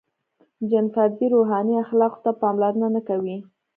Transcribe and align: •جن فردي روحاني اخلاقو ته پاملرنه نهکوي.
•جن 0.69 0.85
فردي 0.95 1.25
روحاني 1.35 1.75
اخلاقو 1.83 2.19
ته 2.25 2.31
پاملرنه 2.41 2.87
نهکوي. 2.95 3.37